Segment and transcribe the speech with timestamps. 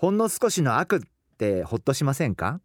[0.00, 1.00] ほんの少しの悪っ
[1.36, 2.62] てほっとしませんか？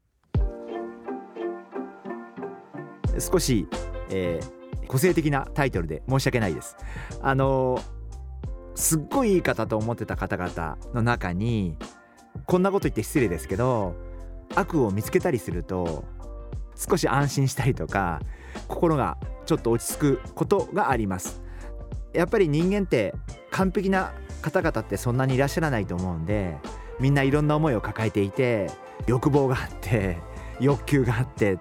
[3.20, 3.68] 少し、
[4.10, 6.78] えー、個性的なタイトルで申し訳ないです。
[7.22, 7.82] あのー、
[8.76, 11.78] すっごいいい方と思ってた方々の中に
[12.46, 13.98] こんなこと言って失礼ですけど
[14.56, 16.06] 悪を見つけたりすると
[16.78, 18.22] 少し安心したりとか
[18.70, 21.42] 心がちょっと落ち着くことがあります。
[22.14, 23.14] やっぱり人間って
[23.52, 26.56] 完璧な方々ってそんなにいらっしゃらないと思うんで
[27.00, 28.70] みんないろんな思いを抱えていて
[29.08, 30.18] 欲望があって
[30.60, 31.60] 欲求があって。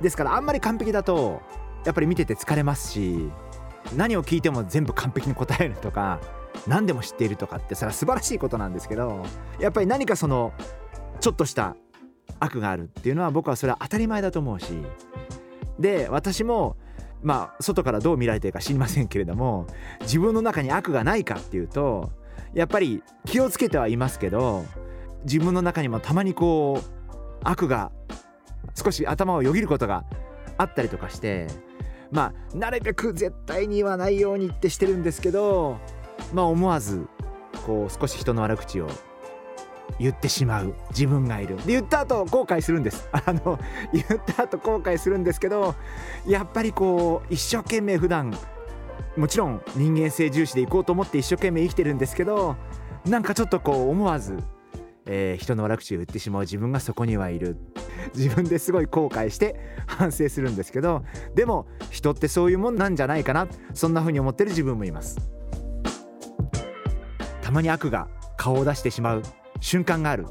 [0.00, 1.40] ですからあんまり完璧だと
[1.84, 3.30] やっぱり見てて疲れますし
[3.96, 6.20] 何を聞いても全部完璧に答えるとか
[6.66, 9.24] 何でも知っているとかってそれは素晴らしいことなんですけど
[9.58, 10.52] やっぱり何かその
[11.20, 11.76] ちょっとした
[12.38, 14.66] 悪があるっていうのは僕はそれは当たり前だと思うし
[15.78, 16.76] で私も
[17.22, 19.66] まあ外からどう見られてるか知りませんけれども
[20.02, 22.10] 自分の中に悪がないかっていうと
[22.54, 24.64] やっぱり気をつけてはいますけど
[25.24, 27.12] 自分の中にもたまにこう
[27.44, 27.92] 悪が
[28.74, 30.04] 少し頭をよぎることが
[30.58, 31.46] あったりとかして
[32.10, 35.78] まあなるべく絶対に言わないようにってしてるんですけど
[36.32, 37.06] まあ思わず
[37.66, 38.88] こう少し人の悪口を
[39.98, 41.56] 言ってしまう自分がいる。
[41.58, 43.08] で言った後後悔するんです。
[43.12, 43.58] あの
[43.92, 45.74] 言った後後悔するんですけど
[46.26, 48.36] やっぱりこう一生懸命普段
[49.16, 52.56] もちろん人間性重視でいこうと思って一生懸命生きてるんですけど
[53.04, 54.38] なんかちょっとこう思わず、
[55.06, 57.56] えー、人の悪口を言ってしまう自分がそこにはいる。
[58.14, 59.56] 自分ですごい後悔して
[59.86, 61.04] 反省するんですけど
[61.36, 63.48] でも人ってそういうもんなんじゃないかな。
[63.74, 65.18] そんな風に思ってる自分もいます。
[67.42, 69.22] たまに悪が顔を出してしまう
[69.60, 70.26] 瞬間がある。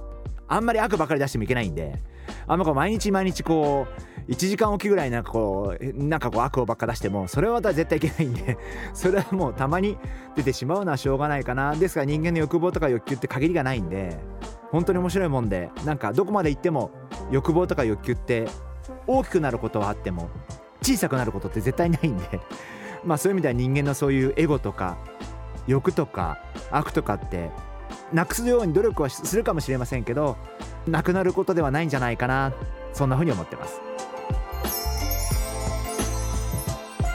[0.51, 1.97] あんまり悪ばかり出してもいけないんで
[2.45, 3.87] あんまこう毎日毎日こ
[4.27, 8.57] う1時間おきぐらいなんかこうなんかこう悪をばっか出してもそれはまた絶対いけないんで
[8.93, 9.97] それはもうたまに
[10.35, 11.73] 出てしまうのはしょうがないかな。
[11.75, 14.17] ですが人間の欲望とか欲求って限りがないんで
[14.71, 16.91] 本当に面白いもんでなんかどこまで行っても
[17.31, 18.47] 欲望とか欲求って
[19.07, 20.29] 大きくなることはあっても
[20.81, 22.39] 小さくなることって絶対ないんで
[23.05, 24.97] まあそういう意味では人間のそういうエゴとか
[25.67, 26.37] 欲とか
[26.71, 27.49] 悪とかって
[28.13, 30.37] なくすように努力はするかもしれませんけど
[30.87, 32.53] なくなることではないんじゃないかな
[32.93, 33.81] そんなふうに思ってます。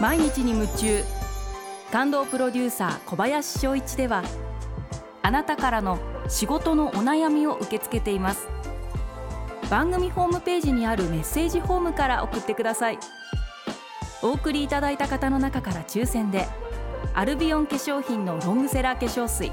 [0.01, 1.05] 毎日に夢中。
[1.91, 4.25] 感動プロデューサー小林翔一では
[5.23, 5.99] あなたからの
[6.29, 8.49] 仕事のお悩みを受け付けています。
[9.71, 12.99] 番組ホームページにあるメッセージフォームから送ってください。
[14.23, 16.47] お送りいただいた方の中から抽選で
[17.15, 19.53] アルビオン化粧品のロングセラー化粧水。